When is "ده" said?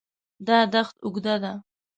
1.43-1.53